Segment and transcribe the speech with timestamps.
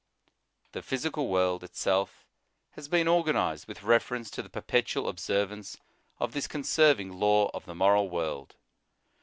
[0.71, 2.25] The physical world itself
[2.71, 5.77] has been organized with refer ence to the perpetual observance
[6.19, 8.55] of this con serving law of the moral world.